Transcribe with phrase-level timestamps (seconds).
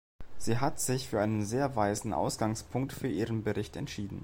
[0.39, 4.19] Sie hat sich für einen sehr weisen Ausgangspunkt für ihren Bericht entschieden.